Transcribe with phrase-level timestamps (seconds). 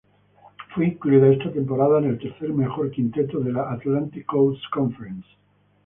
[0.73, 5.27] Fue incluido esa temporada en el tercer mejor quinteto de la Atlantic Coast Conference.